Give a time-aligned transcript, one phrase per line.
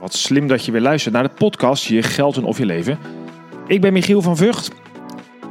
[0.00, 2.98] Wat slim dat je weer luistert naar de podcast Je Geld en Of Je Leven.
[3.66, 4.70] Ik ben Michiel van Vught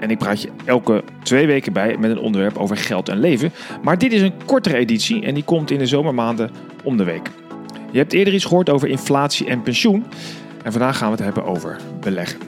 [0.00, 3.52] en ik praat je elke twee weken bij met een onderwerp over geld en leven.
[3.82, 6.50] Maar dit is een kortere editie en die komt in de zomermaanden
[6.82, 7.30] om de week.
[7.90, 10.04] Je hebt eerder iets gehoord over inflatie en pensioen
[10.62, 12.38] en vandaag gaan we het hebben over beleggen.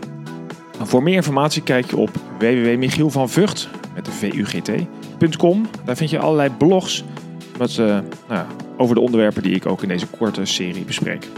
[0.82, 5.66] Voor meer informatie kijk je op www.michielvanvugt met de VUGT.com.
[5.84, 7.05] Daar vind je allerlei blogs
[7.59, 8.46] met, uh, nou ja,
[8.77, 11.29] over de onderwerpen die ik ook in deze korte serie bespreek.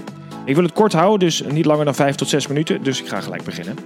[0.49, 3.09] Ik wil het kort houden, dus niet langer dan 5 tot 6 minuten, dus ik
[3.09, 3.77] ga gelijk beginnen.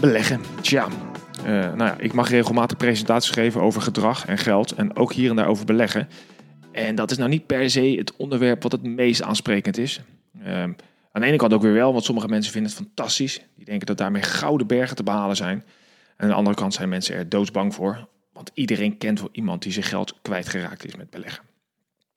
[0.00, 0.86] Beleggen, tja.
[1.40, 5.30] Uh, nou ja, ik mag regelmatig presentaties geven over gedrag en geld en ook hier
[5.30, 6.08] en daar over beleggen.
[6.72, 10.00] En dat is nou niet per se het onderwerp wat het meest aansprekend is.
[10.42, 10.76] Uh, aan
[11.12, 13.40] de ene kant ook weer wel, want sommige mensen vinden het fantastisch.
[13.56, 15.64] Die denken dat daarmee gouden bergen te behalen zijn.
[16.16, 18.08] En aan de andere kant zijn mensen er doodsbang voor.
[18.32, 21.44] Want iedereen kent wel iemand die zijn geld kwijtgeraakt is met beleggen.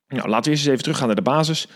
[0.08, 1.68] Nou, laten we eerst eens even teruggaan naar de basis.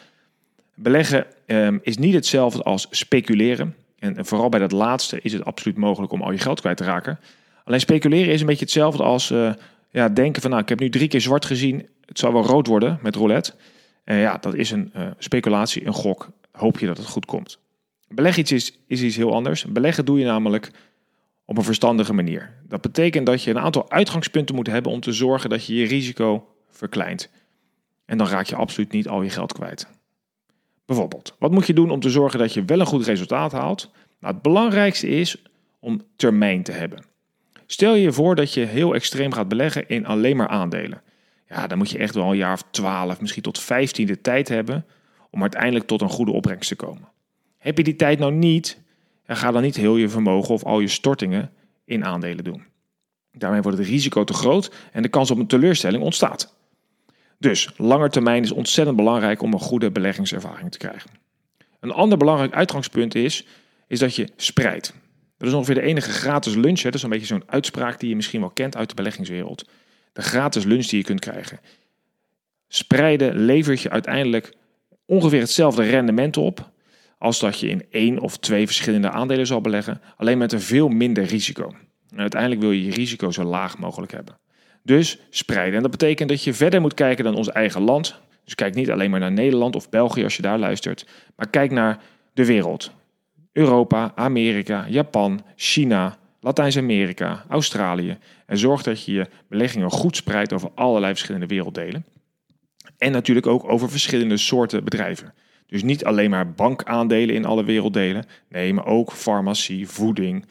[0.75, 3.75] Beleggen um, is niet hetzelfde als speculeren.
[3.99, 6.83] En vooral bij dat laatste is het absoluut mogelijk om al je geld kwijt te
[6.83, 7.19] raken.
[7.63, 9.53] Alleen speculeren is een beetje hetzelfde als uh,
[9.91, 12.67] ja, denken van nou, ik heb nu drie keer zwart gezien, het zal wel rood
[12.67, 13.53] worden met roulette.
[14.03, 16.29] En ja, dat is een uh, speculatie, een gok.
[16.51, 17.59] Hoop je dat het goed komt.
[18.07, 19.65] Beleggen iets is, is iets heel anders.
[19.65, 20.71] Beleggen doe je namelijk
[21.45, 22.53] op een verstandige manier.
[22.67, 25.85] Dat betekent dat je een aantal uitgangspunten moet hebben om te zorgen dat je je
[25.85, 27.29] risico verkleint.
[28.05, 29.87] En dan raak je absoluut niet al je geld kwijt.
[30.85, 33.91] Bijvoorbeeld, wat moet je doen om te zorgen dat je wel een goed resultaat haalt?
[34.19, 35.43] Nou, het belangrijkste is
[35.79, 37.05] om termijn te hebben.
[37.65, 41.01] Stel je voor dat je heel extreem gaat beleggen in alleen maar aandelen.
[41.49, 44.47] Ja, dan moet je echt wel een jaar of 12, misschien tot 15 de tijd
[44.47, 44.85] hebben
[45.29, 47.09] om uiteindelijk tot een goede opbrengst te komen.
[47.57, 48.81] Heb je die tijd nou niet,
[49.25, 51.51] dan ga dan niet heel je vermogen of al je stortingen
[51.85, 52.63] in aandelen doen.
[53.31, 56.55] Daarmee wordt het risico te groot en de kans op een teleurstelling ontstaat.
[57.37, 61.09] Dus langer termijn is ontzettend belangrijk om een goede beleggingservaring te krijgen.
[61.79, 63.45] Een ander belangrijk uitgangspunt is,
[63.87, 64.93] is dat je spreidt.
[65.37, 66.81] Dat is ongeveer de enige gratis lunch.
[66.81, 69.69] Dat is een beetje zo'n uitspraak die je misschien wel kent uit de beleggingswereld.
[70.13, 71.59] De gratis lunch die je kunt krijgen.
[72.67, 74.53] Spreiden levert je uiteindelijk
[75.05, 76.71] ongeveer hetzelfde rendement op
[77.17, 80.87] als dat je in één of twee verschillende aandelen zal beleggen, alleen met een veel
[80.87, 81.75] minder risico.
[82.09, 84.37] En uiteindelijk wil je je risico zo laag mogelijk hebben.
[84.85, 85.75] Dus spreiden.
[85.75, 88.19] En dat betekent dat je verder moet kijken dan ons eigen land.
[88.43, 91.71] Dus kijk niet alleen maar naar Nederland of België als je daar luistert, maar kijk
[91.71, 91.99] naar
[92.33, 92.91] de wereld.
[93.51, 98.17] Europa, Amerika, Japan, China, Latijns-Amerika, Australië.
[98.45, 102.05] En zorg dat je je beleggingen goed spreidt over allerlei verschillende werelddelen.
[102.97, 105.33] En natuurlijk ook over verschillende soorten bedrijven.
[105.67, 108.25] Dus niet alleen maar bankaandelen in alle werelddelen.
[108.49, 110.45] Nee, maar ook farmacie, voeding,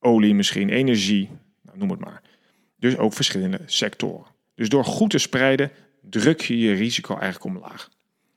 [0.00, 1.28] olie misschien, energie,
[1.62, 2.22] nou, noem het maar.
[2.80, 4.26] Dus ook verschillende sectoren.
[4.54, 5.70] Dus door goed te spreiden
[6.00, 7.88] druk je je risico eigenlijk omlaag.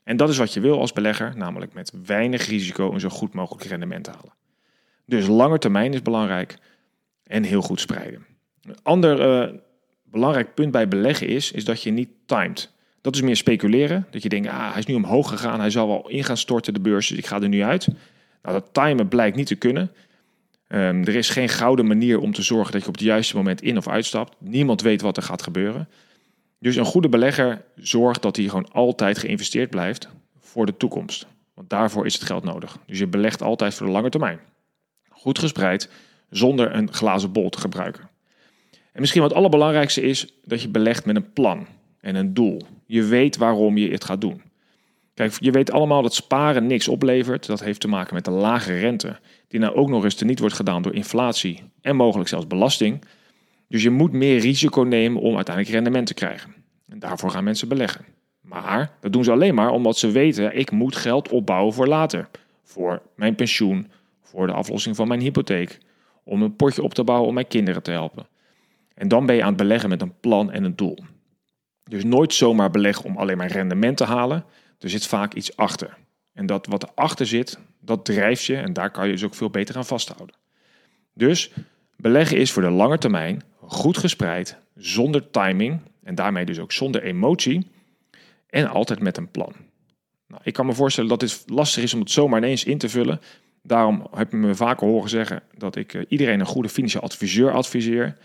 [0.04, 3.34] En dat is wat je wil als belegger, namelijk met weinig risico een zo goed
[3.34, 4.34] mogelijk rendement halen.
[5.06, 6.58] Dus lange termijn is belangrijk
[7.24, 8.26] en heel goed spreiden.
[8.62, 9.60] Een ander uh,
[10.04, 12.72] belangrijk punt bij beleggen is, is dat je niet timed.
[13.02, 14.08] Dat is meer speculeren.
[14.12, 16.74] Dat je denkt, ah, hij is nu omhoog gegaan, hij zal wel in gaan storten
[16.74, 17.88] de beurs, dus ik ga er nu uit.
[18.42, 19.92] Nou, dat timen blijkt niet te kunnen.
[20.74, 23.62] Um, er is geen gouden manier om te zorgen dat je op het juiste moment
[23.62, 24.36] in of uitstapt.
[24.40, 25.90] Niemand weet wat er gaat gebeuren.
[26.60, 31.28] Dus een goede belegger zorgt dat hij gewoon altijd geïnvesteerd blijft voor de toekomst.
[31.54, 32.78] Want daarvoor is het geld nodig.
[32.86, 34.40] Dus je belegt altijd voor de lange termijn.
[35.10, 35.90] Goed gespreid,
[36.30, 38.10] zonder een glazen bol te gebruiken.
[38.72, 41.68] En misschien wat het allerbelangrijkste is dat je belegt met een plan
[42.00, 42.62] en een doel.
[42.86, 44.42] Je weet waarom je het gaat doen.
[45.14, 47.46] Kijk, je weet allemaal dat sparen niks oplevert.
[47.46, 50.56] Dat heeft te maken met de lage rente, die nou ook nog eens niet wordt
[50.56, 53.04] gedaan door inflatie en mogelijk zelfs belasting.
[53.68, 56.54] Dus je moet meer risico nemen om uiteindelijk rendement te krijgen.
[56.88, 58.06] En daarvoor gaan mensen beleggen.
[58.42, 62.30] Maar dat doen ze alleen maar omdat ze weten: ik moet geld opbouwen voor later.
[62.64, 63.88] Voor mijn pensioen,
[64.22, 65.78] voor de aflossing van mijn hypotheek,
[66.24, 68.28] om een potje op te bouwen om mijn kinderen te helpen.
[68.94, 70.98] En dan ben je aan het beleggen met een plan en een doel.
[71.84, 74.46] Dus nooit zomaar beleggen om alleen maar rendement te halen.
[74.84, 75.98] Er zit vaak iets achter.
[76.34, 79.50] En dat wat erachter zit, dat drijft je en daar kan je dus ook veel
[79.50, 80.36] beter aan vasthouden.
[81.14, 81.52] Dus
[81.96, 87.04] beleggen is voor de lange termijn goed gespreid, zonder timing en daarmee dus ook zonder
[87.04, 87.68] emotie
[88.50, 89.54] en altijd met een plan.
[90.28, 92.90] Nou, ik kan me voorstellen dat dit lastig is om het zomaar ineens in te
[92.90, 93.22] vullen.
[93.62, 97.52] Daarom heb je me vaker horen zeggen dat ik eh, iedereen een goede financieel adviseur
[97.52, 98.18] adviseer.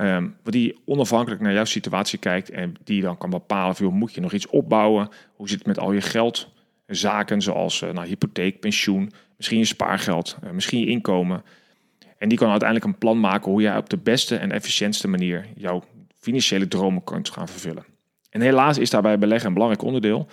[0.00, 4.20] Um, die onafhankelijk naar jouw situatie kijkt en die dan kan bepalen: veel, moet je
[4.20, 5.08] nog iets opbouwen?
[5.36, 6.54] Hoe zit het met al je geld?
[6.86, 11.42] Zaken zoals uh, nou, hypotheek, pensioen, misschien je spaargeld, uh, misschien je inkomen.
[12.18, 15.46] En die kan uiteindelijk een plan maken hoe jij op de beste en efficiëntste manier
[15.56, 15.82] jouw
[16.18, 17.84] financiële dromen kunt gaan vervullen.
[18.30, 20.28] En helaas is daarbij beleggen een belangrijk onderdeel.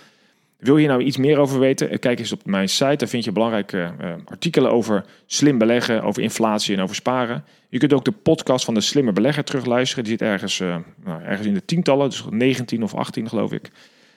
[0.64, 2.00] Wil je nou iets meer over weten?
[2.00, 2.96] Kijk eens op mijn site.
[2.96, 3.94] Daar vind je belangrijke
[4.26, 7.46] artikelen over slim beleggen, over inflatie en over sparen.
[7.70, 10.04] Je kunt ook de podcast van de Slimme Belegger terugluisteren.
[10.04, 13.70] Die zit ergens, nou, ergens in de tientallen, dus 19 of 18 geloof ik.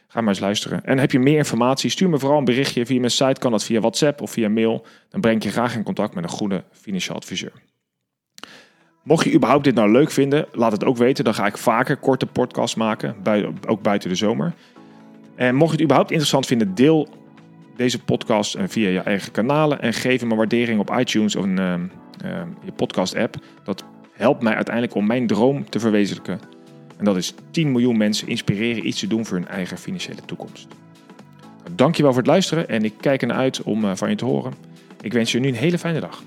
[0.09, 0.85] Ga maar eens luisteren.
[0.85, 3.41] En heb je meer informatie, stuur me vooral een berichtje via mijn site.
[3.41, 4.87] Kan dat via WhatsApp of via mail.
[5.09, 7.53] Dan breng ik je graag in contact met een goede financieel adviseur.
[9.03, 11.25] Mocht je überhaupt dit nou leuk vinden, laat het ook weten.
[11.25, 13.17] Dan ga ik vaker korte podcasts maken,
[13.67, 14.55] ook buiten de zomer.
[15.37, 17.09] En mocht je het überhaupt interessant vinden, deel
[17.77, 19.81] deze podcast via je eigen kanalen.
[19.81, 23.37] En geef hem een waardering op iTunes of een, uh, je podcast app.
[23.65, 26.41] Dat helpt mij uiteindelijk om mijn droom te verwezenlijken.
[26.97, 30.69] En dat is 10 miljoen mensen inspireren iets te doen voor hun eigen financiële toekomst.
[31.73, 34.53] Dankjewel voor het luisteren en ik kijk ernaar uit om eh, van je te horen.
[35.01, 36.23] Ik wens je nu een hele fijne dag.